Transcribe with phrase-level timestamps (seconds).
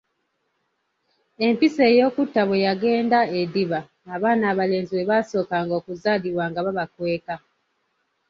[1.47, 3.79] Empisa ey’okutta bwe yagenda ediba,
[4.15, 7.35] abaana abalenzi bwe baasookanga okuzaalibwa nga babakweka.